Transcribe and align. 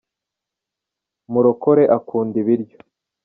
Murokore 1.31 1.83
akunda 1.97 2.35
ibiryo. 2.41 2.77